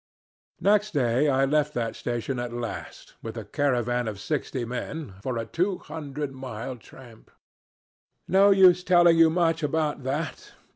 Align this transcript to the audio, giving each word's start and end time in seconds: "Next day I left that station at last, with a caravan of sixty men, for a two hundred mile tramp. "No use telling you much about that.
"Next 0.59 0.95
day 0.95 1.29
I 1.29 1.45
left 1.45 1.75
that 1.75 1.95
station 1.95 2.39
at 2.39 2.51
last, 2.51 3.13
with 3.21 3.37
a 3.37 3.45
caravan 3.45 4.07
of 4.07 4.19
sixty 4.19 4.65
men, 4.65 5.13
for 5.21 5.37
a 5.37 5.45
two 5.45 5.77
hundred 5.77 6.31
mile 6.31 6.75
tramp. 6.77 7.29
"No 8.27 8.49
use 8.49 8.83
telling 8.83 9.19
you 9.19 9.29
much 9.29 9.61
about 9.61 10.01
that. 10.01 10.53